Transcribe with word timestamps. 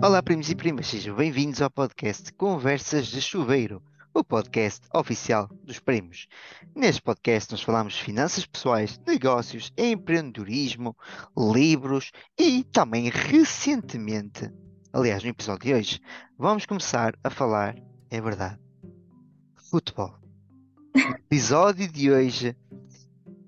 Olá, 0.00 0.22
primos 0.22 0.48
e 0.48 0.54
primas, 0.54 0.86
sejam 0.86 1.16
bem-vindos 1.16 1.60
ao 1.60 1.68
podcast 1.68 2.32
Conversas 2.34 3.08
de 3.08 3.20
Chuveiro, 3.20 3.82
o 4.14 4.22
podcast 4.22 4.86
oficial 4.94 5.48
dos 5.64 5.80
primos. 5.80 6.28
Neste 6.72 7.02
podcast, 7.02 7.50
nós 7.50 7.62
falamos 7.62 7.94
de 7.94 8.04
finanças 8.04 8.46
pessoais, 8.46 8.96
negócios, 9.04 9.72
empreendedorismo, 9.76 10.96
livros 11.36 12.12
e 12.38 12.62
também 12.62 13.10
recentemente, 13.10 14.48
aliás, 14.92 15.24
no 15.24 15.30
episódio 15.30 15.64
de 15.64 15.74
hoje, 15.74 16.00
vamos 16.38 16.64
começar 16.64 17.18
a 17.24 17.28
falar, 17.28 17.74
é 18.08 18.20
verdade, 18.20 18.56
futebol. 19.68 20.16
No 20.94 21.16
episódio 21.16 21.90
de 21.90 22.08
hoje, 22.08 22.56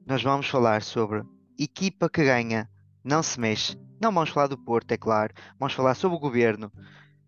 nós 0.04 0.20
vamos 0.20 0.48
falar 0.48 0.82
sobre 0.82 1.22
equipa 1.56 2.10
que 2.10 2.24
ganha, 2.24 2.68
não 3.04 3.22
se 3.22 3.38
mexe 3.38 3.78
não 4.00 4.12
vamos 4.12 4.30
falar 4.30 4.46
do 4.46 4.56
Porto, 4.56 4.92
é 4.92 4.96
claro. 4.96 5.34
Vamos 5.58 5.74
falar 5.74 5.94
sobre 5.94 6.16
o 6.16 6.20
governo. 6.20 6.72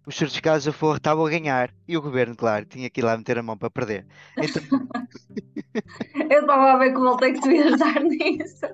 Os 0.06 0.16
certificados 0.16 0.64
da 0.64 0.72
Forra 0.72 0.96
estavam 0.96 1.24
a 1.24 1.30
ganhar 1.30 1.72
e 1.86 1.96
o 1.96 2.02
governo, 2.02 2.34
claro, 2.34 2.64
tinha 2.64 2.90
que 2.90 3.00
ir 3.00 3.04
lá 3.04 3.16
meter 3.16 3.38
a 3.38 3.42
mão 3.42 3.56
para 3.56 3.70
perder. 3.70 4.06
Então... 4.36 4.62
Eu 6.30 6.40
estava 6.40 6.72
a 6.72 6.78
ver 6.78 6.92
que 6.92 6.98
voltei 6.98 7.32
que 7.32 7.40
tu 7.40 7.50
ias 7.50 7.78
dar 7.78 8.00
nisso. 8.02 8.66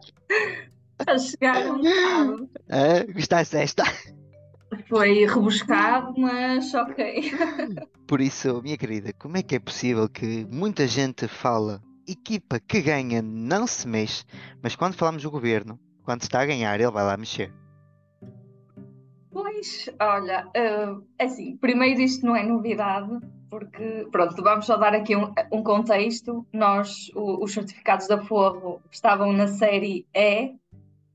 A 1.07 1.19
chegar 1.19 1.67
um 1.67 1.79
bocado. 1.79 2.51
Ah, 2.71 3.13
gostaste 3.13 3.57
desta? 3.57 3.85
Foi 4.89 5.27
rebuscado, 5.27 6.15
mas 6.19 6.73
ok. 6.75 7.33
Por 8.07 8.21
isso, 8.21 8.63
minha 8.63 8.77
querida, 8.77 9.13
como 9.19 9.37
é 9.37 9.43
que 9.43 9.57
é 9.57 9.59
possível 9.59 10.09
que 10.09 10.47
muita 10.51 10.87
gente 10.87 11.29
fala 11.29 11.83
equipa 12.07 12.59
que 12.59 12.81
ganha 12.81 13.21
não 13.23 13.67
se 13.67 13.87
mexe, 13.87 14.25
mas 14.63 14.75
quando 14.75 14.95
falamos 14.95 15.23
do 15.23 15.31
governo, 15.31 15.79
quando 16.05 16.23
está 16.23 16.41
a 16.41 16.47
ganhar, 16.47 16.81
ele 16.81 16.91
vai 16.91 17.05
lá 17.05 17.17
mexer? 17.17 17.53
Pois, 19.59 19.91
olha, 20.01 20.47
uh, 20.47 21.05
assim, 21.19 21.57
primeiro 21.57 22.01
isto 22.01 22.25
não 22.25 22.37
é 22.37 22.45
novidade, 22.45 23.19
porque, 23.51 24.07
pronto, 24.13 24.41
vamos 24.41 24.67
só 24.67 24.77
dar 24.77 24.95
aqui 24.95 25.17
um, 25.17 25.35
um 25.51 25.65
contexto. 25.65 26.47
Nós, 26.53 27.11
o, 27.13 27.43
os 27.43 27.53
certificados 27.53 28.07
da 28.07 28.23
Forro 28.23 28.81
estavam 28.89 29.33
na 29.33 29.49
série 29.49 30.07
E 30.15 30.55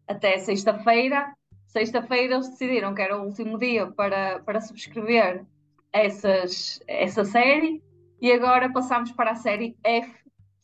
até 0.05 0.39
sexta-feira. 0.39 1.33
Sexta-feira 1.67 2.35
eles 2.35 2.49
decidiram 2.49 2.93
que 2.93 3.01
era 3.01 3.17
o 3.17 3.23
último 3.23 3.57
dia 3.57 3.87
para, 3.87 4.39
para 4.39 4.59
subscrever 4.59 5.45
essas, 5.93 6.81
essa 6.85 7.23
série 7.23 7.81
e 8.21 8.29
agora 8.29 8.69
passamos 8.73 9.13
para 9.13 9.31
a 9.31 9.35
série 9.35 9.77
F, 9.85 10.11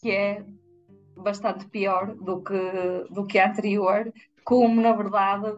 que 0.02 0.12
é 0.12 0.44
bastante 1.16 1.66
pior 1.68 2.14
do 2.14 2.42
que, 2.42 3.08
do 3.10 3.26
que 3.26 3.40
a 3.40 3.48
anterior, 3.48 4.12
como 4.44 4.82
na 4.82 4.92
verdade 4.92 5.56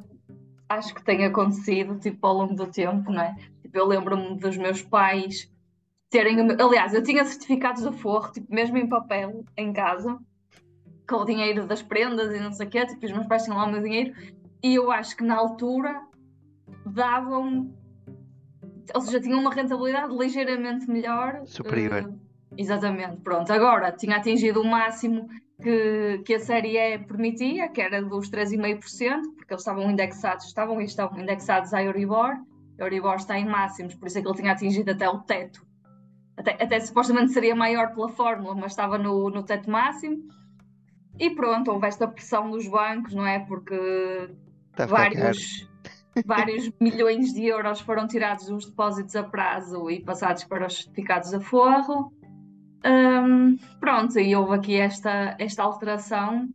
acho 0.72 0.94
que 0.94 1.04
tem 1.04 1.26
acontecido 1.26 1.98
tipo, 2.00 2.26
ao 2.26 2.34
longo 2.34 2.56
do 2.56 2.68
tempo, 2.68 3.12
não 3.12 3.22
é? 3.22 3.36
Tipo, 3.62 3.78
eu 3.78 3.86
lembro-me 3.86 4.38
dos 4.38 4.58
meus 4.58 4.82
pais 4.82 5.50
terem. 6.10 6.38
Aliás, 6.60 6.94
eu 6.94 7.04
tinha 7.04 7.24
certificados 7.24 7.84
de 7.84 7.98
forro, 7.98 8.32
tipo, 8.32 8.54
mesmo 8.54 8.78
em 8.78 8.88
papel, 8.88 9.44
em 9.58 9.72
casa, 9.74 10.18
com 11.08 11.18
o 11.18 11.26
dinheiro 11.26 11.66
das 11.66 11.82
prendas 11.82 12.34
e 12.34 12.40
não 12.40 12.52
sei 12.52 12.68
o 12.68 12.70
quê, 12.70 12.86
tipo, 12.86 13.06
os 13.06 13.12
meus 13.12 13.28
pais 13.28 13.44
tinham 13.44 13.58
lá 13.58 13.66
o 13.66 13.72
meu 13.72 13.82
dinheiro, 13.82 14.14
e 14.64 14.76
eu 14.76 14.92
acho 14.92 15.16
que 15.16 15.24
na 15.24 15.36
altura 15.36 16.02
davam. 16.86 17.74
Ou 18.94 19.02
seja, 19.02 19.22
tinham 19.22 19.40
uma 19.40 19.54
rentabilidade 19.54 20.16
ligeiramente 20.16 20.90
melhor. 20.90 21.42
Superior. 21.46 22.04
Uh, 22.04 22.20
exatamente, 22.58 23.22
pronto. 23.22 23.52
Agora 23.52 23.92
tinha 23.92 24.18
atingido 24.18 24.62
o 24.62 24.66
máximo 24.68 25.28
que, 25.62 26.22
que 26.26 26.36
a 26.36 26.40
série 26.40 26.78
E 26.78 26.98
permitia, 27.00 27.70
que 27.70 27.82
era 27.82 28.02
dos 28.02 28.30
3,5%, 28.30 29.36
porque 29.36 29.54
eles 29.54 29.62
estavam 29.62 29.90
indexados, 29.90 30.46
estavam 30.46 30.82
e 30.82 30.86
estão 30.86 31.12
indexados 31.18 31.74
à 31.74 31.84
Euribor, 31.84 32.36
a 32.80 32.84
Euribor 32.84 33.16
está 33.16 33.38
em 33.38 33.46
máximos, 33.46 33.96
por 33.96 34.08
isso 34.08 34.18
é 34.18 34.22
que 34.22 34.28
ele 34.28 34.38
tinha 34.38 34.52
atingido 34.52 34.92
até 34.92 35.08
o 35.08 35.20
teto. 35.20 35.66
Até, 36.36 36.52
até 36.64 36.80
supostamente 36.80 37.34
seria 37.34 37.56
maior 37.56 37.94
pela 37.94 38.10
fórmula, 38.10 38.56
mas 38.56 38.72
estava 38.72 38.98
no, 38.98 39.30
no 39.30 39.44
teto 39.44 39.70
máximo. 39.70 40.28
E 41.20 41.30
pronto, 41.30 41.72
houve 41.72 41.88
esta 41.88 42.08
pressão 42.08 42.50
dos 42.50 42.68
bancos, 42.68 43.14
não 43.14 43.28
é? 43.28 43.40
Porque 43.40 44.30
tá 44.76 44.88
vários, 44.88 45.70
vários 46.26 46.72
milhões 46.82 47.34
de 47.34 47.46
euros 47.46 47.82
foram 47.82 48.08
tirados 48.08 48.48
dos 48.48 48.66
depósitos 48.66 49.16
a 49.16 49.24
prazo 49.24 49.90
e 49.92 50.02
passados 50.02 50.44
para 50.46 50.66
os 50.66 50.78
certificados 50.78 51.34
a 51.34 51.40
forro. 51.40 52.12
Um, 52.86 53.58
pronto, 53.80 54.20
e 54.20 54.36
houve 54.36 54.56
aqui 54.56 54.76
esta, 54.76 55.36
esta 55.38 55.64
alteração 55.64 56.50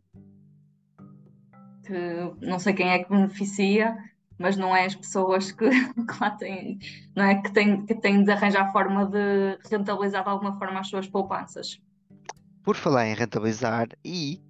que 1.85 2.45
não 2.45 2.59
sei 2.59 2.73
quem 2.73 2.89
é 2.89 2.99
que 2.99 3.09
beneficia, 3.09 3.97
mas 4.37 4.57
não 4.57 4.75
é 4.75 4.85
as 4.85 4.95
pessoas 4.95 5.51
que, 5.51 5.69
que 5.69 6.21
lá 6.21 6.31
têm, 6.31 6.79
não 7.15 7.23
é? 7.23 7.41
Que 7.41 7.51
têm, 7.51 7.85
que 7.85 7.95
têm 7.95 8.23
de 8.23 8.31
arranjar 8.31 8.71
forma 8.71 9.05
de 9.05 9.57
rentabilizar 9.69 10.23
de 10.23 10.29
alguma 10.29 10.57
forma 10.57 10.79
as 10.81 10.89
suas 10.89 11.07
poupanças. 11.07 11.79
Por 12.63 12.75
falar 12.75 13.07
em 13.07 13.15
rentabilizar 13.15 13.87
e 14.03 14.41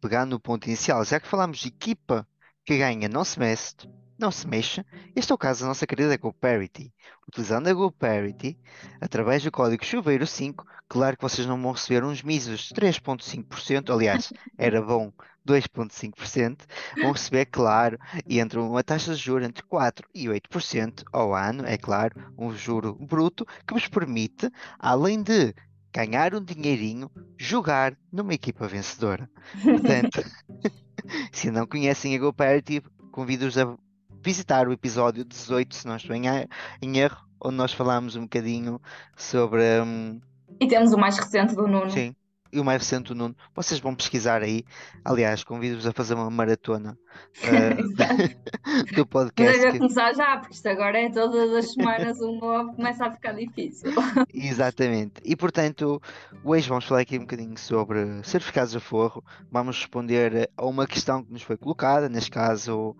pegar 0.00 0.24
no 0.24 0.38
ponto 0.38 0.66
inicial, 0.66 1.04
já 1.04 1.18
que 1.18 1.26
falamos 1.26 1.58
de 1.58 1.68
equipa 1.68 2.26
que 2.64 2.78
ganha 2.78 3.08
não 3.08 3.24
se 3.24 3.38
mexe, 3.38 3.74
não 4.18 4.30
se 4.30 4.46
mexa, 4.46 4.84
este 5.14 5.32
é 5.32 5.34
o 5.34 5.38
caso 5.38 5.62
da 5.62 5.68
nossa 5.68 5.86
querida 5.86 6.16
GoParity. 6.16 6.92
Utilizando 7.28 7.68
a 7.68 7.72
GoParity, 7.72 8.58
através 9.00 9.42
do 9.42 9.50
código 9.50 9.84
chuveiro 9.84 10.26
5, 10.26 10.64
claro 10.88 11.16
que 11.16 11.22
vocês 11.22 11.46
não 11.46 11.60
vão 11.60 11.72
receber 11.72 12.04
uns 12.04 12.22
míseros 12.22 12.72
3,5%, 12.72 13.90
aliás, 13.92 14.32
era 14.58 14.80
bom 14.80 15.12
2,5%, 15.46 16.60
vão 17.00 17.12
receber, 17.12 17.46
claro, 17.46 17.98
entre 18.28 18.58
uma 18.58 18.82
taxa 18.82 19.14
de 19.14 19.20
juros 19.20 19.46
entre 19.46 19.62
4% 19.64 20.04
e 20.14 20.26
8% 20.26 21.04
ao 21.12 21.34
ano, 21.34 21.66
é 21.66 21.76
claro, 21.76 22.14
um 22.38 22.52
juro 22.52 22.94
bruto 22.94 23.46
que 23.66 23.74
vos 23.74 23.88
permite, 23.88 24.50
além 24.78 25.22
de 25.22 25.54
ganhar 25.92 26.34
um 26.34 26.42
dinheirinho, 26.42 27.10
jogar 27.38 27.96
numa 28.12 28.34
equipa 28.34 28.66
vencedora. 28.66 29.30
Portanto, 29.62 30.24
se 31.32 31.50
não 31.50 31.66
conhecem 31.66 32.14
a 32.14 32.18
GoParity, 32.18 32.82
convido-os 33.10 33.56
a 33.58 33.76
visitar 34.24 34.66
o 34.66 34.72
episódio 34.72 35.22
18, 35.22 35.74
se 35.74 35.86
não 35.86 35.96
estou 35.96 36.16
em, 36.16 36.24
em 36.80 36.98
erro, 36.98 37.18
onde 37.40 37.56
nós 37.56 37.72
falámos 37.72 38.16
um 38.16 38.22
bocadinho 38.22 38.80
sobre. 39.14 39.62
Um... 39.82 40.20
E 40.58 40.66
temos 40.66 40.92
o 40.92 40.98
mais 40.98 41.18
recente 41.18 41.54
do 41.54 41.66
Nuno. 41.66 41.90
Sim, 41.90 42.16
e 42.50 42.58
o 42.58 42.64
mais 42.64 42.80
recente 42.80 43.08
do 43.08 43.14
Nuno. 43.14 43.36
Vocês 43.54 43.80
vão 43.80 43.94
pesquisar 43.94 44.42
aí. 44.42 44.64
Aliás, 45.04 45.44
convido-vos 45.44 45.86
a 45.86 45.92
fazer 45.92 46.14
uma 46.14 46.30
maratona 46.30 46.96
uh, 47.44 48.94
do 48.96 49.04
podcast. 49.04 49.58
Mas 49.58 49.74
é 49.74 49.78
começar 49.78 50.14
já, 50.14 50.38
porque 50.38 50.54
isto 50.54 50.66
agora 50.68 50.98
é 50.98 51.10
todas 51.10 51.52
as 51.52 51.72
semanas 51.72 52.18
um 52.22 52.38
novo, 52.38 52.74
começa 52.74 53.04
a 53.04 53.10
ficar 53.10 53.32
difícil. 53.32 53.90
Exatamente. 54.32 55.20
E 55.22 55.36
portanto, 55.36 56.00
hoje 56.42 56.66
vamos 56.66 56.86
falar 56.86 57.00
aqui 57.00 57.18
um 57.18 57.22
bocadinho 57.22 57.58
sobre 57.58 58.22
certificados 58.22 58.72
de 58.72 58.80
forro. 58.80 59.22
Vamos 59.50 59.80
responder 59.80 60.48
a 60.56 60.64
uma 60.64 60.86
questão 60.86 61.22
que 61.22 61.30
nos 61.30 61.42
foi 61.42 61.58
colocada, 61.58 62.08
neste 62.08 62.30
caso 62.30 62.96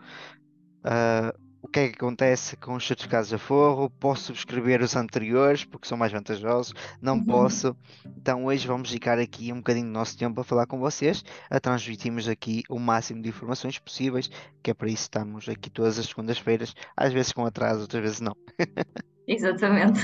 Uh, 0.85 1.45
o 1.65 1.69
que 1.69 1.81
é 1.81 1.89
que 1.89 1.95
acontece 1.95 2.59
com 2.59 2.75
os 2.75 2.87
certificados 2.87 3.31
de 3.31 3.37
aforro? 3.37 3.89
Posso 3.89 4.25
subscrever 4.25 4.83
os 4.83 4.95
anteriores 4.95 5.65
porque 5.65 5.89
são 5.89 5.97
mais 5.97 6.13
vantajosos? 6.13 6.75
Não 7.01 7.17
uhum. 7.17 7.25
posso. 7.25 7.75
Então 8.19 8.45
hoje 8.45 8.67
vamos 8.67 8.91
dedicar 8.91 9.19
aqui 9.19 9.51
um 9.51 9.57
bocadinho 9.57 9.87
do 9.87 9.93
nosso 9.93 10.17
tempo 10.17 10.39
a 10.39 10.45
falar 10.45 10.67
com 10.67 10.79
vocês, 10.79 11.25
a 11.49 11.59
transmitirmos 11.59 12.29
aqui 12.29 12.63
o 12.69 12.79
máximo 12.79 13.23
de 13.23 13.31
informações 13.31 13.79
possíveis, 13.79 14.31
que 14.63 14.71
é 14.71 14.75
para 14.75 14.89
isso 14.89 15.11
que 15.11 15.17
estamos 15.17 15.49
aqui 15.49 15.71
todas 15.71 15.99
as 15.99 16.05
segundas-feiras, 16.07 16.75
às 16.95 17.15
vezes 17.15 17.33
com 17.33 17.47
atraso, 17.47 17.81
outras 17.81 18.03
vezes 18.03 18.21
não. 18.21 18.37
Exatamente. 19.27 20.01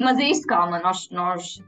Mas 0.00 0.18
é 0.18 0.24
isto, 0.24 0.48
calma, 0.48 0.80
nós, 0.80 1.08
nós 1.10 1.62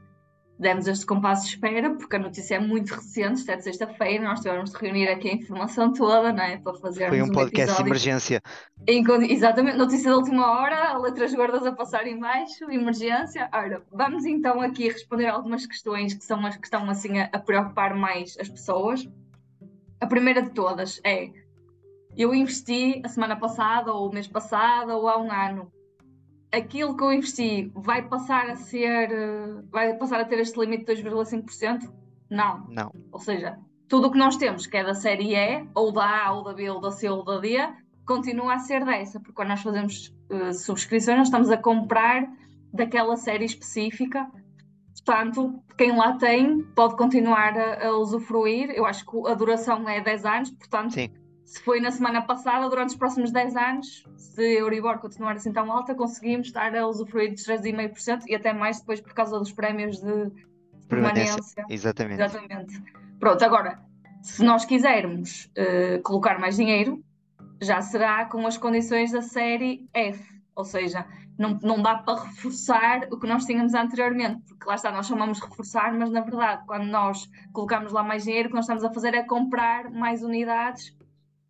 demos 0.61 0.87
este 0.87 1.07
compasso 1.07 1.47
de 1.47 1.55
espera, 1.55 1.89
porque 1.95 2.15
a 2.15 2.19
notícia 2.19 2.55
é 2.55 2.59
muito 2.59 2.93
recente, 2.93 3.39
isto 3.39 3.49
é 3.51 3.55
de 3.55 3.63
sexta-feira, 3.63 4.23
nós 4.23 4.41
tivemos 4.41 4.71
de 4.71 4.77
reunir 4.77 5.07
aqui 5.07 5.29
a 5.29 5.33
informação 5.33 5.91
toda, 5.91 6.31
não 6.31 6.43
é? 6.43 6.57
Para 6.57 6.75
fazer 6.75 7.09
Foi 7.09 7.19
um 7.19 7.31
podcast 7.31 7.75
de 7.75 7.81
emergência. 7.81 8.41
Em, 8.87 9.03
exatamente, 9.31 9.77
notícia 9.77 10.11
da 10.11 10.17
última 10.17 10.51
hora, 10.51 10.95
letras 10.99 11.33
gordas 11.33 11.65
a 11.65 11.71
passar 11.71 12.05
em 12.05 12.19
baixo, 12.19 12.69
emergência. 12.69 13.49
Ora, 13.51 13.83
vamos 13.91 14.23
então 14.23 14.61
aqui 14.61 14.87
responder 14.87 15.25
algumas 15.25 15.65
questões 15.65 16.13
que 16.13 16.23
são 16.23 16.45
as 16.45 16.55
que 16.55 16.65
estão 16.65 16.87
assim 16.87 17.17
a, 17.17 17.29
a 17.33 17.39
preocupar 17.39 17.95
mais 17.95 18.37
as 18.39 18.47
pessoas. 18.47 19.09
A 19.99 20.05
primeira 20.05 20.43
de 20.43 20.51
todas 20.51 21.01
é: 21.03 21.31
eu 22.15 22.35
investi 22.35 23.01
a 23.03 23.09
semana 23.09 23.35
passada, 23.35 23.91
ou 23.91 24.09
o 24.09 24.13
mês 24.13 24.27
passado, 24.27 24.91
ou 24.91 25.09
há 25.09 25.17
um 25.17 25.31
ano 25.31 25.71
aquilo 26.51 26.95
que 26.95 27.03
eu 27.03 27.13
investi 27.13 27.71
vai 27.73 28.07
passar 28.07 28.49
a 28.49 28.55
ser, 28.55 29.09
vai 29.69 29.95
passar 29.95 30.19
a 30.19 30.25
ter 30.25 30.39
este 30.39 30.59
limite 30.59 30.93
de 30.95 31.03
2,5%? 31.03 31.91
Não. 32.29 32.65
Não. 32.67 32.91
Ou 33.11 33.19
seja, 33.19 33.57
tudo 33.87 34.07
o 34.07 34.11
que 34.11 34.17
nós 34.17 34.37
temos, 34.37 34.67
que 34.67 34.77
é 34.77 34.83
da 34.83 34.93
série 34.93 35.35
E, 35.35 35.67
ou 35.73 35.91
da 35.91 36.27
A, 36.27 36.33
ou 36.33 36.43
da 36.43 36.53
B, 36.53 36.69
ou 36.69 36.79
da 36.79 36.91
C, 36.91 37.09
ou 37.09 37.23
da 37.23 37.39
D, 37.39 37.57
continua 38.05 38.55
a 38.55 38.59
ser 38.59 38.85
dessa, 38.85 39.19
porque 39.19 39.33
quando 39.33 39.49
nós 39.49 39.61
fazemos 39.61 40.15
uh, 40.29 40.53
subscrições, 40.53 41.17
nós 41.17 41.27
estamos 41.27 41.49
a 41.49 41.57
comprar 41.57 42.27
daquela 42.73 43.15
série 43.17 43.45
específica. 43.45 44.29
Portanto, 45.05 45.63
quem 45.77 45.95
lá 45.95 46.17
tem 46.17 46.61
pode 46.75 46.95
continuar 46.95 47.57
a, 47.57 47.87
a 47.87 47.97
usufruir. 47.97 48.69
Eu 48.71 48.85
acho 48.85 49.05
que 49.05 49.27
a 49.27 49.33
duração 49.33 49.87
é 49.89 49.99
10 49.99 50.25
anos, 50.25 50.51
portanto, 50.51 50.93
Sim. 50.93 51.09
Se 51.45 51.61
foi 51.63 51.79
na 51.79 51.91
semana 51.91 52.21
passada, 52.21 52.69
durante 52.69 52.89
os 52.89 52.95
próximos 52.95 53.31
10 53.31 53.55
anos, 53.55 54.05
se 54.15 54.41
a 54.41 54.59
Euribor 54.59 54.99
continuar 54.99 55.33
assim 55.33 55.51
tão 55.51 55.71
alta, 55.71 55.93
conseguimos 55.93 56.47
estar 56.47 56.75
a 56.75 56.87
usufruir 56.87 57.31
dos 57.31 57.43
3,5% 57.43 58.23
e 58.27 58.35
até 58.35 58.53
mais 58.53 58.79
depois 58.79 59.01
por 59.01 59.13
causa 59.13 59.37
dos 59.37 59.51
prémios 59.51 59.97
de 59.97 60.31
permanência. 60.87 61.35
permanência. 61.35 61.65
Exatamente. 61.69 62.21
Exatamente. 62.21 62.83
Pronto, 63.19 63.43
agora, 63.43 63.79
se 64.21 64.43
nós 64.43 64.65
quisermos 64.65 65.51
uh, 65.57 66.01
colocar 66.03 66.39
mais 66.39 66.55
dinheiro, 66.55 67.03
já 67.61 67.81
será 67.81 68.25
com 68.25 68.45
as 68.47 68.57
condições 68.57 69.11
da 69.11 69.21
série 69.21 69.87
F, 69.93 70.23
ou 70.55 70.65
seja, 70.65 71.05
não, 71.37 71.57
não 71.61 71.81
dá 71.81 71.95
para 71.95 72.21
reforçar 72.21 73.07
o 73.11 73.19
que 73.19 73.27
nós 73.27 73.45
tínhamos 73.45 73.73
anteriormente, 73.73 74.41
porque 74.47 74.65
lá 74.65 74.75
está, 74.75 74.91
nós 74.91 75.07
chamamos 75.07 75.39
de 75.39 75.45
reforçar, 75.45 75.93
mas 75.93 76.11
na 76.11 76.21
verdade, 76.21 76.63
quando 76.65 76.85
nós 76.85 77.29
colocamos 77.51 77.91
lá 77.91 78.03
mais 78.03 78.23
dinheiro, 78.23 78.47
o 78.47 78.49
que 78.51 78.55
nós 78.55 78.65
estamos 78.65 78.83
a 78.83 78.93
fazer 78.93 79.13
é 79.13 79.23
comprar 79.23 79.89
mais 79.91 80.23
unidades, 80.23 80.95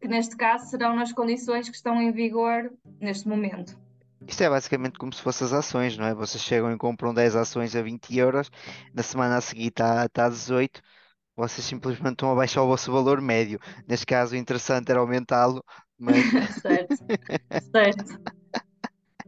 que 0.02 0.08
neste 0.08 0.36
caso 0.36 0.68
serão 0.70 0.96
nas 0.96 1.14
condições 1.14 1.70
que 1.70 1.76
estão 1.76 2.02
em 2.02 2.12
vigor 2.12 2.72
neste 3.00 3.28
momento. 3.28 3.80
Isto 4.28 4.44
é 4.44 4.50
basicamente 4.50 4.98
como 4.98 5.14
se 5.14 5.22
fossem 5.22 5.46
as 5.46 5.54
ações, 5.54 5.98
não 5.98 6.06
é? 6.06 6.14
Vocês 6.14 6.44
chegam 6.44 6.72
e 6.72 6.78
compram 6.78 7.14
10 7.14 7.36
ações 7.36 7.76
a 7.76 7.82
20 7.82 8.18
euros, 8.18 8.50
na 8.94 9.04
semana 9.04 9.38
a 9.38 9.42
seguir 9.42 9.68
está 9.68 10.08
tá 10.10 10.26
a 10.26 10.30
18, 10.30 10.82
vocês 11.36 11.66
simplesmente 11.66 12.14
estão 12.14 12.32
a 12.32 12.36
baixar 12.36 12.64
o 12.64 12.68
vosso 12.68 12.92
valor 12.92 13.22
médio. 13.22 13.60
Neste 13.88 14.06
caso, 14.06 14.34
o 14.34 14.38
interessante 14.38 14.92
era 14.92 15.00
aumentá-lo, 15.00 15.64
mas. 15.98 16.18
certo, 16.62 16.96
certo. 17.72 18.22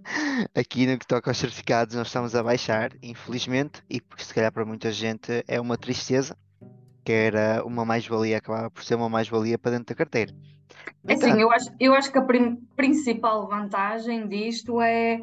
Aqui 0.53 0.85
no 0.85 0.97
que 0.97 1.07
toca 1.07 1.29
aos 1.29 1.37
certificados, 1.37 1.95
nós 1.95 2.07
estamos 2.07 2.35
a 2.35 2.43
baixar, 2.43 2.91
infelizmente, 3.01 3.81
e 3.89 4.01
se 4.17 4.33
calhar 4.33 4.51
para 4.51 4.65
muita 4.65 4.91
gente 4.91 5.43
é 5.47 5.59
uma 5.59 5.77
tristeza, 5.77 6.37
que 7.03 7.11
era 7.11 7.63
uma 7.65 7.83
mais-valia, 7.83 8.37
acabava 8.37 8.71
por 8.71 8.83
ser 8.83 8.95
uma 8.95 9.09
mais-valia 9.09 9.57
para 9.57 9.71
dentro 9.71 9.87
da 9.87 9.95
carteira. 9.95 10.33
É 11.05 11.13
assim, 11.13 11.39
eu 11.39 11.51
acho, 11.51 11.69
eu 11.79 11.93
acho 11.93 12.11
que 12.11 12.17
a 12.17 12.25
principal 12.75 13.47
vantagem 13.47 14.27
disto 14.27 14.81
é, 14.81 15.19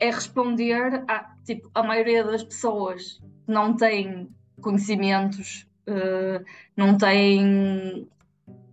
é 0.00 0.10
responder 0.10 1.04
a, 1.06 1.34
tipo, 1.44 1.70
a 1.74 1.82
maioria 1.82 2.24
das 2.24 2.42
pessoas 2.42 3.20
não 3.46 3.76
tem 3.76 4.28
conhecimentos, 4.60 5.68
uh, 5.86 6.44
não 6.76 6.96
tem 6.96 8.08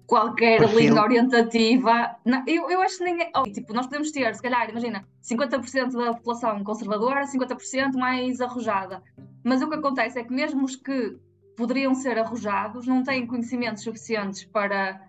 qualquer 0.09 0.59
Perfil. 0.59 0.79
linha 0.79 1.01
orientativa. 1.01 2.15
Não, 2.25 2.43
eu, 2.47 2.69
eu 2.69 2.81
acho 2.81 2.97
que 2.97 3.03
nem. 3.03 3.29
Oh, 3.35 3.43
tipo, 3.43 3.73
nós 3.73 3.85
podemos 3.85 4.11
ter, 4.11 4.33
se 4.33 4.41
calhar, 4.41 4.69
imagina, 4.69 5.05
50% 5.23 5.91
da 5.91 6.13
população 6.13 6.63
conservadora, 6.63 7.25
50% 7.25 7.93
mais 7.93 8.41
arrojada. 8.41 9.03
Mas 9.43 9.61
o 9.61 9.69
que 9.69 9.75
acontece 9.75 10.19
é 10.19 10.23
que 10.23 10.33
mesmo 10.33 10.65
os 10.65 10.75
que 10.75 11.17
poderiam 11.59 11.93
ser 11.93 12.17
arrojados 12.17 12.87
não 12.87 13.03
têm 13.03 13.27
conhecimentos 13.27 13.83
suficientes 13.83 14.45
para, 14.45 15.05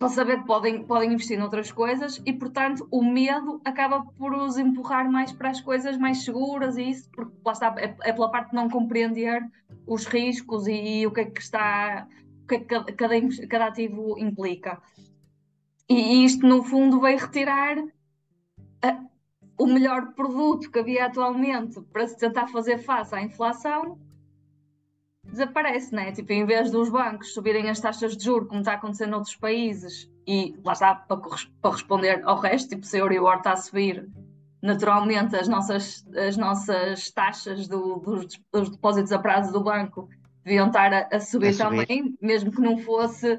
para 0.00 0.08
saber 0.08 0.40
que 0.40 0.44
podem, 0.44 0.82
podem 0.82 1.12
investir 1.12 1.38
noutras 1.38 1.70
coisas 1.70 2.20
e, 2.26 2.32
portanto, 2.32 2.88
o 2.90 3.04
medo 3.04 3.60
acaba 3.64 4.04
por 4.18 4.34
os 4.34 4.58
empurrar 4.58 5.08
mais 5.08 5.30
para 5.30 5.50
as 5.50 5.60
coisas 5.60 5.96
mais 5.96 6.24
seguras 6.24 6.76
e 6.76 6.90
isso, 6.90 7.08
porque 7.12 7.32
lá 7.46 7.52
está, 7.52 7.72
é, 7.78 7.94
é 8.02 8.12
pela 8.12 8.32
parte 8.32 8.50
de 8.50 8.56
não 8.56 8.68
compreender 8.68 9.40
os 9.86 10.06
riscos 10.06 10.66
e, 10.66 11.02
e 11.02 11.06
o 11.06 11.12
que 11.12 11.20
é 11.20 11.24
que 11.26 11.40
está 11.40 12.08
que 12.48 12.58
cada, 12.58 13.16
cada 13.48 13.66
ativo 13.66 14.18
implica. 14.18 14.82
E 15.88 16.24
isto, 16.24 16.44
no 16.44 16.64
fundo, 16.64 16.98
vai 16.98 17.16
retirar 17.16 17.78
a, 18.82 19.04
o 19.56 19.66
melhor 19.66 20.14
produto 20.14 20.68
que 20.68 20.80
havia 20.80 21.06
atualmente 21.06 21.80
para 21.92 22.08
se 22.08 22.16
tentar 22.16 22.48
fazer 22.48 22.78
face 22.78 23.14
à 23.14 23.22
inflação. 23.22 24.00
Desaparece, 25.30 25.94
né? 25.94 26.12
Tipo, 26.12 26.32
em 26.32 26.44
vez 26.44 26.70
dos 26.70 26.90
bancos 26.90 27.32
subirem 27.32 27.70
as 27.70 27.80
taxas 27.80 28.16
de 28.16 28.24
juros, 28.24 28.48
como 28.48 28.60
está 28.60 28.74
acontecendo 28.74 29.10
noutros 29.10 29.36
países, 29.36 30.10
e 30.26 30.54
lá 30.64 30.72
está 30.72 30.94
para, 30.94 31.18
para 31.60 31.70
responder 31.70 32.22
ao 32.24 32.38
resto, 32.38 32.70
tipo, 32.70 32.84
se 32.84 32.96
a 32.96 33.00
Euribor 33.00 33.36
está 33.36 33.52
a 33.52 33.56
subir, 33.56 34.08
naturalmente 34.62 35.36
as 35.36 35.48
nossas, 35.48 36.06
as 36.16 36.36
nossas 36.36 37.10
taxas 37.10 37.66
do, 37.66 37.96
dos, 37.96 38.40
dos 38.52 38.70
depósitos 38.70 39.12
a 39.12 39.18
prazo 39.18 39.52
do 39.52 39.62
banco 39.62 40.08
deviam 40.44 40.66
estar 40.66 40.92
a, 40.92 41.08
a, 41.12 41.20
subir, 41.20 41.48
a 41.48 41.52
subir 41.52 41.86
também, 41.86 42.16
mesmo 42.20 42.50
que 42.50 42.60
não 42.60 42.78
fosse 42.78 43.38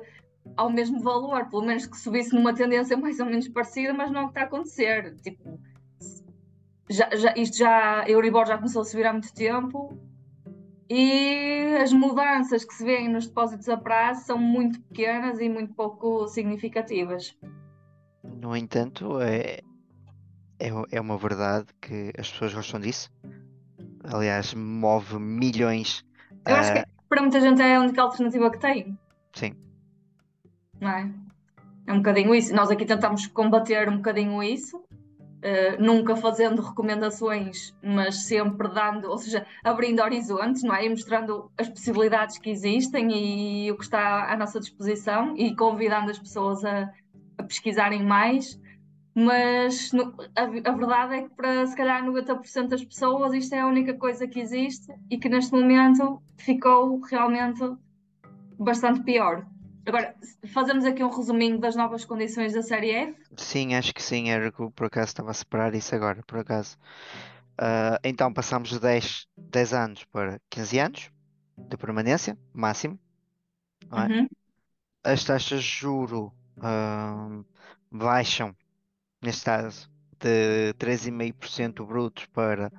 ao 0.58 0.70
mesmo 0.70 1.00
valor, 1.02 1.48
pelo 1.50 1.64
menos 1.64 1.86
que 1.86 1.98
subisse 1.98 2.34
numa 2.34 2.54
tendência 2.54 2.98
mais 2.98 3.20
ou 3.20 3.26
menos 3.26 3.48
parecida, 3.48 3.94
mas 3.94 4.12
não 4.12 4.22
é 4.22 4.24
o 4.24 4.28
que 4.28 4.32
está 4.32 4.42
a 4.42 4.46
acontecer. 4.46 5.16
Tipo, 5.22 5.60
já, 6.90 7.10
já, 7.16 7.34
isto 7.36 7.58
já, 7.58 8.02
a 8.02 8.10
Euribor 8.10 8.46
já 8.46 8.58
começou 8.58 8.82
a 8.82 8.86
subir 8.86 9.06
há 9.06 9.14
muito 9.14 9.34
tempo 9.34 9.98
e 10.94 11.78
as 11.82 11.94
mudanças 11.94 12.66
que 12.66 12.74
se 12.74 12.84
vêem 12.84 13.08
nos 13.08 13.28
depósitos 13.28 13.70
a 13.70 13.78
prazo 13.78 14.26
são 14.26 14.38
muito 14.38 14.82
pequenas 14.82 15.40
e 15.40 15.48
muito 15.48 15.74
pouco 15.74 16.28
significativas. 16.28 17.38
No 18.24 18.56
entanto, 18.56 19.20
é, 19.22 19.62
é, 20.60 20.70
é 20.92 21.02
uma 21.02 21.18
verdade 21.18 21.68
que 21.82 22.12
as 22.18 22.30
pessoas 22.30 22.54
gostam 22.54 22.80
disso. 22.80 23.10
Aliás, 24.04 24.54
move 24.54 25.18
milhões 25.20 26.04
eu 26.46 26.56
acho 26.56 26.74
que 26.74 26.84
para 27.08 27.22
muita 27.22 27.40
gente 27.40 27.62
é 27.62 27.76
a 27.76 27.80
única 27.80 28.02
alternativa 28.02 28.50
que 28.50 28.60
tem. 28.60 28.98
Sim. 29.34 29.56
Não 30.80 30.90
é? 30.90 31.10
É 31.88 31.94
um 31.94 31.98
bocadinho 31.98 32.34
isso. 32.34 32.54
Nós 32.56 32.72
aqui 32.72 32.86
tentamos 32.86 33.28
combater 33.28 33.90
um 33.90 33.98
bocadinho 33.98 34.42
isso, 34.42 34.84
uh, 35.42 35.82
nunca 35.82 36.16
fazendo 36.16 36.62
recomendações, 36.62 37.76
mas 37.84 38.24
sempre 38.24 38.68
dando, 38.70 39.10
ou 39.10 39.18
seja, 39.18 39.46
abrindo 39.64 40.02
horizontes, 40.02 40.64
não 40.64 40.76
é? 40.76 40.86
E 40.86 40.90
mostrando 40.90 41.52
as 41.58 41.68
possibilidades 41.68 42.38
que 42.38 42.50
existem 42.50 43.66
e 43.66 43.72
o 43.72 43.78
que 43.78 43.84
está 43.84 44.32
à 44.32 44.38
nossa 44.38 44.60
disposição 44.60 45.36
e 45.38 45.56
convidando 45.56 46.12
as 46.12 46.20
pessoas 46.20 46.64
a, 46.64 46.92
a 47.38 47.44
pesquisarem 47.44 48.04
mais 48.04 48.60
mas 49.14 49.92
no, 49.92 50.16
a, 50.36 50.44
a, 50.44 50.72
verdade 50.72 51.16
é 51.16 51.22
que 51.24 51.30
para 51.36 51.66
se 51.68 51.76
calhar 51.76 52.04
90% 52.06 52.68
das 52.70 52.84
pessoas 52.84 53.34
isto 53.34 53.54
é 53.54 53.60
a 53.60 53.68
única 53.68 53.94
coisa 53.94 54.26
que 54.26 54.40
existe 54.40 54.94
e 55.10 55.18
que 55.18 55.28
neste 55.28 55.52
momento 55.52 56.22
ficou 56.38 57.00
realmente 57.02 57.62
bastante 58.58 59.04
pior. 59.04 59.46
Agora, 59.86 60.16
fazemos 60.54 60.86
aqui 60.86 61.04
um 61.04 61.10
resuminho 61.10 61.60
das 61.60 61.76
novas 61.76 62.06
condições 62.06 62.54
da 62.54 62.62
série 62.62 62.92
F? 62.92 63.16
Sim, 63.36 63.76
acho 63.76 63.94
que 63.94 64.02
sim, 64.02 64.30
era 64.30 64.52
que 64.52 64.70
por 64.72 64.86
acaso 64.86 65.08
estava 65.08 65.32
a 65.32 65.34
separar 65.34 65.74
isso 65.74 65.94
agora, 65.96 66.22
por 66.28 66.40
acaso. 66.40 66.78
Uh, 67.60 67.98
então 68.04 68.32
passamos 68.32 68.70
de 68.70 68.80
10, 68.80 69.28
10 69.38 69.74
anos 69.74 70.04
para 70.06 70.40
15 70.50 70.80
anos 70.80 71.12
de 71.58 71.78
permanência, 71.78 72.38
máximo. 72.54 73.00
É? 73.92 74.14
Uhum. 74.14 74.28
As 75.04 75.24
taxas 75.24 75.64
de 75.64 75.70
juro 75.70 76.32
uh, 76.58 77.46
baixam 77.92 78.56
neste 79.22 79.46
caso, 79.46 79.90
de 80.20 80.74
3,5% 80.80 81.86
brutos 81.86 82.26
para. 82.28 82.72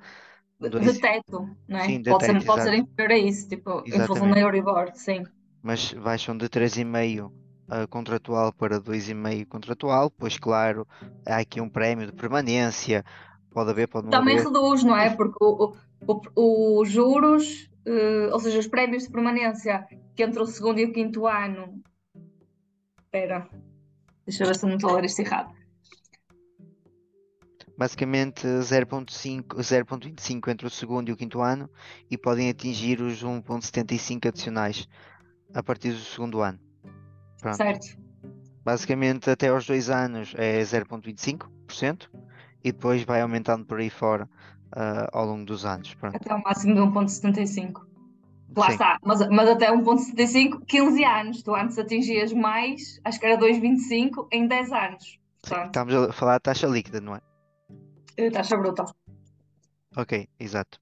De 0.59 0.99
teto, 0.99 1.49
não 1.67 1.79
é? 1.79 1.85
Sim, 1.85 2.03
pode, 2.03 2.25
teto, 2.25 2.39
ser, 2.39 2.45
pode 2.45 2.63
ser 2.63 2.73
inferior 2.73 3.11
a 3.11 3.17
isso, 3.17 3.49
tipo, 3.49 3.83
em 3.85 4.07
função 4.07 4.29
da 4.29 4.39
Euribor, 4.39 4.91
sim. 4.93 5.23
Mas 5.63 5.93
baixam 5.93 6.37
de 6.37 6.49
3,5% 6.49 7.31
uh, 7.31 7.87
contratual 7.89 8.51
para 8.51 8.81
2,5% 8.81 9.47
contratual, 9.47 10.11
pois, 10.11 10.37
claro, 10.37 10.85
há 11.25 11.37
aqui 11.37 11.61
um 11.61 11.69
prémio 11.69 12.05
de 12.05 12.11
permanência, 12.11 13.03
pode 13.49 13.69
haver, 13.69 13.87
pode 13.87 14.05
não 14.05 14.11
Também 14.11 14.37
haver. 14.37 14.47
reduz, 14.47 14.83
não 14.83 14.97
é? 14.97 15.09
Porque 15.15 15.37
os 16.35 16.89
juros, 16.89 17.69
uh, 17.87 18.33
ou 18.33 18.39
seja, 18.41 18.59
os 18.59 18.67
prémios 18.67 19.03
de 19.03 19.09
permanência 19.09 19.87
que 20.15 20.21
entre 20.21 20.41
o 20.41 20.45
segundo 20.45 20.79
e 20.79 20.85
o 20.85 20.91
quinto 20.91 21.25
ano. 21.25 21.81
Espera, 22.99 23.47
deixa 24.25 24.43
eu 24.43 24.47
ver 24.47 24.55
se 24.55 24.65
não 24.65 24.75
estou 24.75 24.89
a 24.89 24.93
ler 24.93 25.05
isto 25.05 25.21
errado 25.21 25.53
basicamente 27.77 28.45
0.5, 28.45 29.57
0.25 29.57 30.47
entre 30.47 30.67
o 30.67 30.69
segundo 30.69 31.09
e 31.09 31.11
o 31.11 31.17
quinto 31.17 31.41
ano 31.41 31.69
e 32.09 32.17
podem 32.17 32.49
atingir 32.49 33.01
os 33.01 33.23
1.75 33.23 34.27
adicionais 34.27 34.87
a 35.53 35.63
partir 35.63 35.91
do 35.91 35.99
segundo 35.99 36.41
ano. 36.41 36.59
Pronto. 37.39 37.57
Certo. 37.57 37.97
Basicamente 38.63 39.29
até 39.29 39.49
aos 39.49 39.65
dois 39.65 39.89
anos 39.89 40.33
é 40.37 40.61
0.25% 40.61 42.09
e 42.63 42.71
depois 42.71 43.03
vai 43.03 43.21
aumentando 43.21 43.65
por 43.65 43.79
aí 43.79 43.89
fora 43.89 44.23
uh, 44.75 45.07
ao 45.11 45.25
longo 45.25 45.45
dos 45.45 45.65
anos. 45.65 45.93
Pronto. 45.95 46.15
Até 46.15 46.33
o 46.33 46.41
máximo 46.41 46.75
de 46.75 46.81
1.75. 46.81 47.81
Lá 48.55 48.67
Sim. 48.67 48.71
está, 48.73 48.99
mas, 49.03 49.27
mas 49.29 49.49
até 49.49 49.71
1.75, 49.71 50.65
15 50.65 51.03
anos. 51.03 51.43
Tu 51.43 51.55
antes 51.55 51.77
atingias 51.77 52.31
mais, 52.31 53.01
acho 53.03 53.19
que 53.19 53.25
era 53.25 53.37
2,25 53.37 54.27
em 54.31 54.47
10 54.47 54.71
anos. 54.71 55.19
Sim, 55.43 55.55
estamos 55.65 55.93
a 55.93 56.13
falar 56.13 56.37
de 56.37 56.43
taxa 56.43 56.67
líquida, 56.67 57.01
não 57.01 57.15
é? 57.15 58.29
taxa 58.31 58.55
bruta. 58.55 58.85
Ok, 59.95 60.27
exato. 60.39 60.79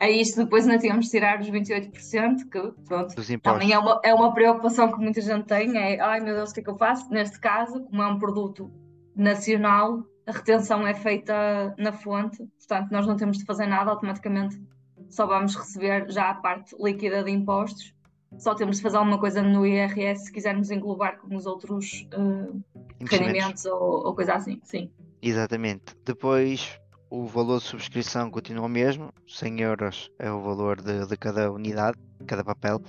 a 0.00 0.08
isto 0.10 0.44
depois 0.44 0.66
ainda 0.66 0.78
tínhamos 0.78 1.06
de 1.06 1.10
tirar 1.12 1.40
os 1.40 1.48
28%, 1.48 2.48
que 2.50 2.84
pronto, 2.84 3.14
também 3.42 3.72
é 3.72 3.78
uma, 3.78 4.00
é 4.04 4.14
uma 4.14 4.34
preocupação 4.34 4.90
que 4.90 4.98
muita 4.98 5.20
gente 5.20 5.46
tem, 5.46 5.76
é 5.76 6.00
ai 6.00 6.20
meu 6.20 6.34
Deus, 6.34 6.50
o 6.50 6.54
que 6.54 6.60
é 6.60 6.62
que 6.62 6.70
eu 6.70 6.76
faço? 6.76 7.10
Neste 7.10 7.38
caso, 7.38 7.84
como 7.84 8.02
é 8.02 8.06
um 8.06 8.18
produto 8.18 8.72
nacional, 9.14 10.04
a 10.26 10.32
retenção 10.32 10.86
é 10.86 10.94
feita 10.94 11.74
na 11.78 11.92
fonte, 11.92 12.38
portanto 12.58 12.90
nós 12.90 13.06
não 13.06 13.16
temos 13.16 13.38
de 13.38 13.44
fazer 13.44 13.66
nada, 13.66 13.90
automaticamente 13.90 14.60
só 15.08 15.26
vamos 15.26 15.54
receber 15.54 16.10
já 16.10 16.30
a 16.30 16.34
parte 16.34 16.74
líquida 16.80 17.22
de 17.22 17.30
impostos 17.30 17.94
só 18.38 18.54
temos 18.54 18.76
de 18.76 18.82
fazer 18.82 18.96
alguma 18.96 19.18
coisa 19.18 19.42
no 19.42 19.66
IRS 19.66 20.24
se 20.24 20.32
quisermos 20.32 20.70
englobar 20.70 21.18
como 21.18 21.36
os 21.36 21.46
outros 21.46 22.06
uh, 22.14 22.62
rendimentos 23.08 23.64
ou, 23.64 24.06
ou 24.06 24.14
coisa 24.14 24.34
assim, 24.34 24.60
sim. 24.64 24.90
Exatamente. 25.22 25.96
Depois 26.04 26.78
o 27.14 27.26
valor 27.26 27.60
de 27.60 27.66
subscrição 27.66 28.28
continua 28.28 28.66
o 28.66 28.68
mesmo, 28.68 29.12
100 29.28 29.60
euros 29.60 30.10
é 30.18 30.30
o 30.32 30.42
valor 30.42 30.82
de, 30.82 31.06
de 31.06 31.16
cada 31.16 31.52
unidade, 31.52 31.96
cada 32.26 32.42
papel, 32.42 32.82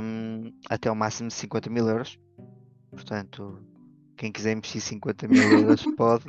um, 0.00 0.52
até 0.70 0.88
o 0.88 0.94
máximo 0.94 1.28
de 1.28 1.34
50 1.34 1.68
mil 1.68 1.88
euros. 1.88 2.16
Portanto, 2.90 3.58
quem 4.16 4.30
quiser 4.30 4.52
investir 4.52 4.80
50 4.80 5.26
mil 5.26 5.42
euros 5.42 5.84
pode. 5.96 6.24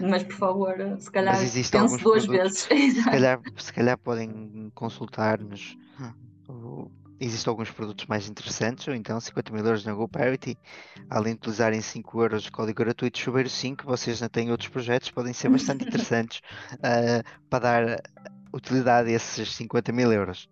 Mas 0.00 0.22
por 0.22 0.34
favor, 0.34 0.74
se 0.98 1.10
calhar 1.10 1.38
pense 1.38 2.02
duas 2.02 2.26
vezes. 2.26 2.68
Se 2.68 3.04
calhar, 3.04 3.40
se 3.56 3.72
calhar 3.72 3.98
podem 3.98 4.70
consultar-nos. 4.74 5.76
Existem 7.24 7.50
alguns 7.50 7.70
produtos 7.70 8.04
mais 8.06 8.28
interessantes, 8.28 8.86
ou 8.86 8.94
então 8.94 9.18
50 9.18 9.50
mil 9.50 9.64
euros 9.64 9.82
na 9.82 9.94
GoParity. 9.94 10.58
Além 11.08 11.32
de 11.32 11.38
utilizarem 11.38 11.80
5 11.80 12.20
euros 12.20 12.42
de 12.42 12.50
código 12.50 12.84
gratuito 12.84 13.18
Chuveiro 13.18 13.48
5, 13.48 13.86
vocês 13.86 14.20
ainda 14.20 14.28
têm 14.28 14.50
outros 14.50 14.68
projetos 14.68 15.10
podem 15.10 15.32
ser 15.32 15.48
bastante 15.48 15.86
interessantes 15.88 16.42
uh, 16.74 17.24
para 17.48 17.58
dar 17.60 18.02
utilidade 18.52 19.08
a 19.08 19.12
esses 19.12 19.54
50 19.54 19.90
mil 19.90 20.12
euros. 20.12 20.50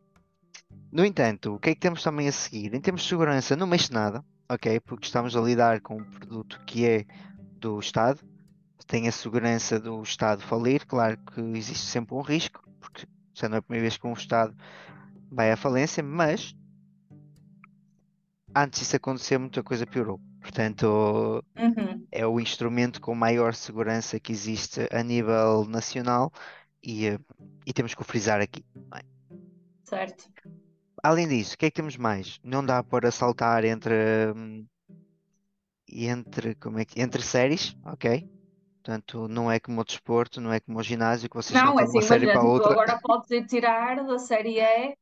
No 0.91 1.05
entanto, 1.05 1.57
o 1.57 1.59
que 1.59 1.71
é 1.71 1.75
que 1.75 1.81
temos 1.81 2.03
também 2.03 2.27
a 2.27 2.33
seguir? 2.33 2.73
Em 2.73 2.81
termos 2.81 3.03
de 3.03 3.09
segurança, 3.09 3.55
não 3.55 3.67
mexe 3.67 3.93
nada, 3.93 4.25
ok? 4.49 4.81
Porque 4.81 5.05
estamos 5.05 5.37
a 5.37 5.43
lidar 5.43 5.83
com 5.83 5.99
um 5.99 6.05
produto 6.05 6.59
que 6.65 6.87
é 6.87 7.05
do 7.61 7.79
Estado, 7.81 8.19
tem 8.87 9.09
a 9.09 9.13
segurança 9.13 9.79
do 9.79 10.03
Estado 10.03 10.41
falir. 10.43 10.87
Claro 10.87 11.19
que 11.19 11.41
existe 11.41 11.85
sempre 11.85 12.15
um 12.15 12.23
risco, 12.23 12.63
porque 12.81 13.07
já 13.35 13.47
não 13.47 13.57
é 13.57 13.59
a 13.59 13.63
primeira 13.63 13.83
vez 13.83 13.99
que 13.99 14.07
um 14.07 14.15
Estado 14.15 14.57
vai 15.31 15.53
à 15.53 15.57
falência, 15.57 16.03
mas 16.03 16.55
antes 18.55 18.81
disso 18.81 18.97
acontecer, 18.97 19.39
muita 19.39 19.63
coisa 19.63 19.87
piorou. 19.87 20.21
Portanto, 20.41 21.45
uhum. 21.57 22.07
é 22.11 22.27
o 22.27 22.41
instrumento 22.41 23.01
com 23.01 23.15
maior 23.15 23.55
segurança 23.55 24.19
que 24.19 24.33
existe 24.33 24.89
a 24.91 25.03
nível 25.03 25.65
nacional 25.69 26.33
e, 26.83 27.07
eh, 27.07 27.19
e 27.65 27.73
temos 27.73 27.95
que 27.95 28.03
o 28.03 28.05
frisar 28.05 28.41
aqui. 28.41 28.65
É? 28.95 29.03
Certo. 29.85 30.25
Além 31.03 31.29
disso, 31.29 31.55
o 31.55 31.59
que 31.59 31.67
é 31.67 31.71
que 31.71 31.77
temos 31.77 31.97
mais? 31.97 32.41
Não 32.43 32.65
dá 32.65 32.83
para 32.83 33.11
saltar 33.11 33.65
entre 33.65 33.95
hum, 34.37 34.67
entre 35.89 36.55
como 36.57 36.79
é 36.79 36.85
que 36.85 37.01
entre 37.01 37.23
séries, 37.23 37.77
ok? 37.85 38.29
Portanto, 38.83 39.29
não 39.29 39.51
é 39.51 39.61
como 39.61 39.81
o 39.81 39.85
desporto, 39.85 40.41
não 40.41 40.53
é 40.53 40.59
como 40.59 40.79
o 40.79 40.83
ginásio 40.83 41.29
que 41.29 41.37
vocês 41.37 41.61
não, 41.61 41.79
é 41.79 41.85
assim, 41.85 41.99
uma 41.99 42.03
série 42.03 42.27
para 42.27 42.43
outra. 42.43 42.73
agora 42.73 42.99
podes 43.01 43.31
ir 43.31 43.47
tirar 43.47 44.05
da 44.05 44.19
série 44.19 44.59
E 44.61 44.97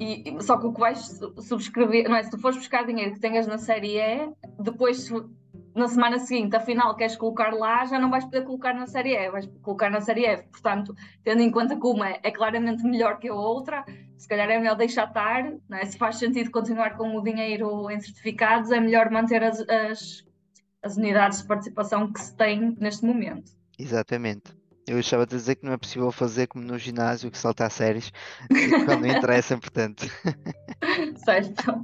e, 0.00 0.36
só 0.40 0.58
que 0.58 0.66
o 0.66 0.72
que 0.72 0.80
vais 0.80 1.20
subscrever, 1.38 2.08
não 2.08 2.16
é? 2.16 2.22
Se 2.22 2.30
tu 2.30 2.38
fores 2.38 2.56
buscar 2.56 2.84
dinheiro 2.84 3.14
que 3.14 3.20
tenhas 3.20 3.46
na 3.46 3.58
série 3.58 3.98
E, 3.98 4.32
depois 4.58 5.10
na 5.74 5.88
semana 5.88 6.18
seguinte, 6.18 6.54
afinal, 6.54 6.94
queres 6.96 7.16
colocar 7.16 7.52
lá, 7.52 7.84
já 7.86 7.98
não 7.98 8.10
vais 8.10 8.24
poder 8.24 8.42
colocar 8.42 8.74
na 8.74 8.86
série 8.86 9.14
E, 9.14 9.30
vais 9.30 9.46
colocar 9.62 9.90
na 9.90 10.00
série 10.00 10.26
F. 10.26 10.48
Portanto, 10.50 10.94
tendo 11.24 11.40
em 11.40 11.50
conta 11.50 11.76
que 11.76 11.86
uma 11.86 12.08
é 12.10 12.30
claramente 12.30 12.82
melhor 12.82 13.18
que 13.18 13.28
a 13.28 13.34
outra, 13.34 13.84
se 14.16 14.28
calhar 14.28 14.48
é 14.50 14.58
melhor 14.58 14.76
deixar 14.76 15.08
estar, 15.08 15.52
é? 15.72 15.84
se 15.84 15.96
faz 15.96 16.16
sentido 16.16 16.50
continuar 16.50 16.96
com 16.96 17.16
o 17.16 17.22
dinheiro 17.22 17.90
em 17.90 18.00
certificados, 18.00 18.70
é 18.70 18.80
melhor 18.80 19.10
manter 19.10 19.42
as, 19.42 19.60
as, 19.68 20.24
as 20.82 20.96
unidades 20.96 21.40
de 21.42 21.48
participação 21.48 22.12
que 22.12 22.20
se 22.20 22.36
tem 22.36 22.76
neste 22.78 23.04
momento. 23.04 23.52
Exatamente. 23.78 24.61
Eu 24.86 24.98
estava 24.98 25.22
a 25.22 25.26
dizer 25.26 25.56
que 25.56 25.64
não 25.64 25.72
é 25.72 25.76
possível 25.76 26.10
fazer 26.10 26.48
como 26.48 26.64
no 26.64 26.76
ginásio, 26.78 27.30
que 27.30 27.38
saltar 27.38 27.70
séries 27.70 28.12
quando 28.84 29.06
interessa, 29.06 29.56
portanto. 29.56 30.06
Certo. 31.24 31.80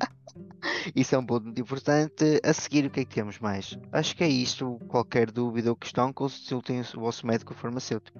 Isso 0.95 1.14
é 1.14 1.19
um 1.19 1.25
ponto 1.25 1.45
muito 1.45 1.61
importante. 1.61 2.40
A 2.43 2.52
seguir, 2.52 2.87
o 2.87 2.90
que 2.90 3.00
é 3.00 3.05
que 3.05 3.14
temos 3.14 3.38
mais? 3.38 3.78
Acho 3.93 4.17
que 4.17 4.25
é 4.25 4.28
isto. 4.28 4.81
Qualquer 4.88 5.31
dúvida 5.31 5.71
ou 5.71 5.76
questão, 5.76 6.12
consultem 6.12 6.81
o 6.81 7.00
vosso 7.00 7.26
médico 7.26 7.55
farmacêutico. 7.55 8.19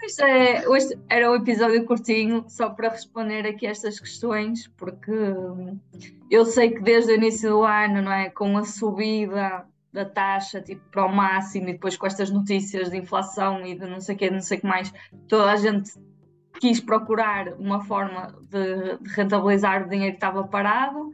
Hoje, 0.00 0.22
é, 0.22 0.68
hoje 0.68 0.98
era 1.10 1.30
um 1.30 1.34
episódio 1.34 1.84
curtinho, 1.84 2.44
só 2.48 2.70
para 2.70 2.88
responder 2.88 3.46
aqui 3.46 3.66
a 3.66 3.70
estas 3.70 4.00
questões, 4.00 4.66
porque 4.68 5.12
hum, 5.12 5.78
eu 6.30 6.46
sei 6.46 6.70
que 6.70 6.80
desde 6.80 7.12
o 7.12 7.14
início 7.16 7.50
do 7.50 7.62
ano, 7.62 8.00
não 8.00 8.12
é, 8.12 8.30
com 8.30 8.56
a 8.56 8.64
subida 8.64 9.66
da 9.92 10.04
taxa 10.04 10.60
tipo, 10.60 10.82
para 10.90 11.06
o 11.06 11.14
máximo 11.14 11.68
e 11.68 11.72
depois 11.72 11.96
com 11.96 12.06
estas 12.06 12.30
notícias 12.30 12.90
de 12.90 12.98
inflação 12.98 13.64
e 13.64 13.74
de 13.74 13.86
não 13.86 14.00
sei 14.00 14.14
o 14.14 14.18
que, 14.18 14.30
não 14.30 14.40
sei 14.40 14.58
o 14.58 14.60
que 14.60 14.66
mais, 14.66 14.92
toda 15.26 15.50
a 15.50 15.56
gente 15.56 15.92
quis 16.60 16.80
procurar 16.80 17.54
uma 17.54 17.80
forma 17.80 18.34
de, 18.50 18.98
de 18.98 19.10
rentabilizar 19.10 19.86
o 19.86 19.88
dinheiro 19.88 20.12
que 20.12 20.16
estava 20.16 20.46
parado. 20.46 21.10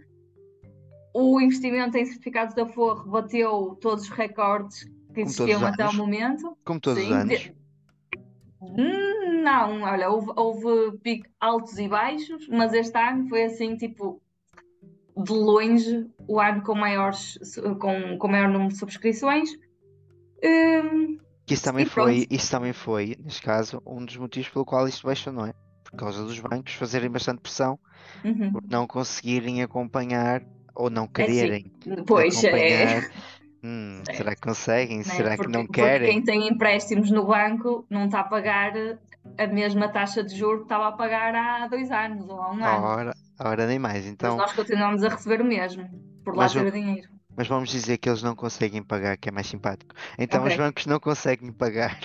O 1.13 1.41
investimento 1.41 1.97
em 1.97 2.05
certificados 2.05 2.55
da 2.55 2.67
Forro 2.67 3.09
bateu 3.09 3.79
todos 3.81 4.05
os 4.05 4.11
recordes 4.11 4.85
que 5.13 5.21
existiam 5.21 5.65
até 5.65 5.87
o 5.87 5.95
momento. 5.95 6.57
Como 6.65 6.81
todos 6.81 7.01
Sim, 7.01 7.11
os 7.11 7.13
anos. 7.13 7.39
De... 7.39 7.55
Não, 9.43 9.83
olha, 9.83 10.11
houve, 10.11 10.33
houve 10.35 11.23
altos 11.39 11.79
e 11.79 11.87
baixos, 11.87 12.49
mas 12.49 12.73
este 12.73 12.99
ano 12.99 13.29
foi 13.29 13.45
assim, 13.45 13.77
tipo, 13.77 14.21
de 15.17 15.33
longe 15.33 16.07
o 16.27 16.41
ano 16.41 16.63
com, 16.63 16.75
maiores, 16.75 17.39
com, 17.81 18.19
com 18.19 18.29
maior 18.29 18.49
número 18.49 18.71
de 18.71 18.79
subscrições. 18.79 19.51
Um, 20.43 21.19
isso 21.49 21.65
também, 21.65 21.85
foi, 21.85 22.27
isso 22.31 22.51
também 22.51 22.73
foi, 22.73 23.17
neste 23.23 23.43
caso, 23.43 23.83
um 23.87 24.05
dos 24.05 24.17
motivos 24.17 24.49
pelo 24.49 24.65
qual 24.65 24.89
isto 24.89 25.07
baixou, 25.07 25.33
não 25.33 25.47
é? 25.47 25.53
Por 25.85 25.97
causa 25.97 26.25
dos 26.25 26.39
bancos 26.41 26.75
fazerem 26.75 27.11
bastante 27.11 27.41
pressão 27.41 27.79
uhum. 28.25 28.53
por 28.53 28.63
não 28.69 28.87
conseguirem 28.87 29.63
acompanhar 29.63 30.43
ou 30.75 30.91
não 30.91 31.07
quererem 31.07 31.71
é 31.87 32.03
pois, 32.03 32.43
é. 32.43 32.49
acompanhar. 32.49 33.11
É... 33.65 33.67
Hum, 33.67 34.03
será 34.13 34.35
que 34.35 34.43
conseguem? 34.43 34.97
Não 34.97 35.01
é? 35.01 35.05
será 35.05 35.37
porque, 35.37 35.51
que 35.51 35.57
não 35.57 35.67
querem? 35.67 36.11
quem 36.11 36.23
tem 36.23 36.49
empréstimos 36.49 37.11
no 37.11 37.27
banco 37.27 37.87
não 37.89 38.05
está 38.05 38.21
a 38.21 38.25
pagar 38.25 38.75
a 39.39 39.47
mesma 39.47 39.89
taxa 39.89 40.23
de 40.23 40.37
juros 40.37 40.59
que 40.59 40.65
estava 40.65 40.89
a 40.89 40.93
pagar 40.93 41.35
há 41.35 41.67
dois 41.67 41.91
anos 41.91 42.29
ou 42.29 42.39
há 42.39 42.53
um 42.53 42.63
ano. 42.63 43.13
Ora, 43.39 43.51
ora 43.51 43.67
nem 43.67 43.79
mais. 43.79 44.07
Então... 44.07 44.37
Mas 44.37 44.47
nós 44.49 44.57
continuamos 44.57 45.03
a 45.03 45.09
receber 45.09 45.41
o 45.41 45.45
mesmo, 45.45 45.89
por 46.25 46.37
lá 46.37 46.49
ter 46.49 46.67
o 46.67 46.71
dinheiro. 46.71 47.09
Mas 47.37 47.49
vamos 47.49 47.69
dizer 47.71 47.99
que 47.99 48.09
eles 48.09 48.23
não 48.23 48.35
conseguem 48.37 48.83
pagar, 48.83 49.17
que 49.17 49.29
é 49.29 49.33
mais 49.33 49.49
simpático. 49.49 49.95
Então 50.19 50.41
okay. 50.41 50.53
os 50.53 50.59
bancos 50.59 50.87
não 50.87 51.01
conseguem 51.01 51.51
pagar 51.51 51.99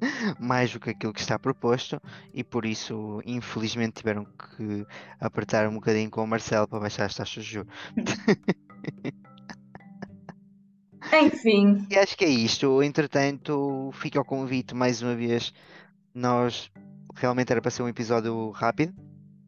mais 0.40 0.72
do 0.72 0.80
que 0.80 0.90
aquilo 0.90 1.12
que 1.12 1.20
está 1.20 1.38
proposto 1.38 2.00
e 2.32 2.42
por 2.42 2.64
isso, 2.64 3.20
infelizmente, 3.26 3.94
tiveram 3.96 4.24
que 4.24 4.86
apertar 5.20 5.68
um 5.68 5.74
bocadinho 5.74 6.10
com 6.10 6.24
o 6.24 6.26
Marcelo 6.26 6.66
para 6.66 6.80
baixar 6.80 7.04
as 7.04 7.14
taxas 7.14 7.44
de 7.44 7.52
juros. 7.52 7.72
Enfim. 11.12 11.86
E 11.90 11.96
acho 11.96 12.16
que 12.16 12.24
é 12.24 12.28
isto. 12.28 12.82
Entretanto, 12.82 13.90
fica 13.92 14.20
o 14.20 14.24
convite 14.24 14.74
mais 14.74 15.02
uma 15.02 15.14
vez. 15.14 15.52
Nós 16.14 16.70
realmente 17.14 17.52
era 17.52 17.60
para 17.60 17.70
ser 17.70 17.82
um 17.82 17.88
episódio 17.88 18.50
rápido, 18.50 18.94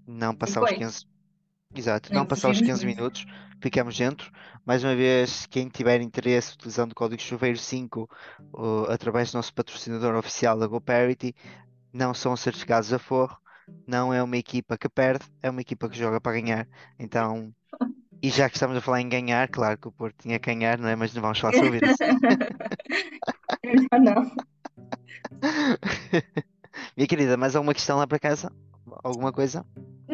não 0.08 0.34
passar 0.34 0.62
os 0.62 0.70
15. 0.70 1.06
Exato, 1.74 2.12
não 2.14 2.24
passar 2.24 2.50
os 2.50 2.60
15 2.60 2.86
minutos, 2.86 3.26
ficamos 3.60 3.96
dentro. 3.96 4.32
Mais 4.64 4.82
uma 4.82 4.96
vez, 4.96 5.44
quem 5.46 5.68
tiver 5.68 6.00
interesse 6.00 6.54
utilizando 6.54 6.92
o 6.92 6.94
código 6.94 7.20
chuveiro 7.20 7.58
5 7.58 8.08
uh, 8.54 8.90
através 8.90 9.30
do 9.30 9.36
nosso 9.36 9.52
patrocinador 9.52 10.14
oficial 10.16 10.58
da 10.58 10.66
GoParity, 10.66 11.34
não 11.92 12.14
são 12.14 12.34
certificados 12.36 12.90
a 12.92 12.98
forro, 12.98 13.36
não 13.86 14.14
é 14.14 14.22
uma 14.22 14.38
equipa 14.38 14.78
que 14.78 14.88
perde, 14.88 15.26
é 15.42 15.50
uma 15.50 15.60
equipa 15.60 15.90
que 15.90 15.98
joga 15.98 16.18
para 16.18 16.40
ganhar. 16.40 16.66
Então, 16.98 17.54
e 18.22 18.30
já 18.30 18.48
que 18.48 18.56
estamos 18.56 18.76
a 18.78 18.80
falar 18.80 19.02
em 19.02 19.08
ganhar, 19.08 19.46
claro 19.48 19.76
que 19.76 19.88
o 19.88 19.92
Porto 19.92 20.22
tinha 20.22 20.38
que 20.38 20.46
ganhar, 20.46 20.78
não 20.78 20.88
é? 20.88 20.96
Mas 20.96 21.12
não 21.12 21.20
vamos 21.20 21.38
falar 21.38 21.52
sobre 21.52 21.80
isso. 21.84 21.98
não, 23.92 24.00
não. 24.00 24.32
Minha 26.96 27.06
querida, 27.06 27.36
mais 27.36 27.54
alguma 27.54 27.74
questão 27.74 27.98
lá 27.98 28.06
para 28.06 28.18
casa? 28.18 28.50
Alguma 29.04 29.32
coisa? 29.32 29.66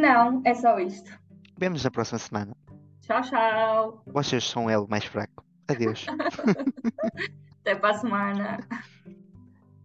Não, 0.04 0.42
é 0.44 0.52
só 0.54 0.78
isto. 0.78 1.18
Vemos 1.56 1.82
na 1.82 1.90
próxima 1.90 2.18
semana. 2.18 2.54
Tchau, 3.00 3.22
tchau. 3.22 4.02
Vocês 4.06 4.44
são 4.44 4.66
o 4.66 4.70
elo 4.70 4.86
mais 4.86 5.06
fraco. 5.06 5.42
Adeus. 5.66 6.04
Até 7.62 7.74
para 7.74 7.94
a 7.94 7.98
semana. 7.98 8.68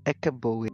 Acabou. 0.04 0.66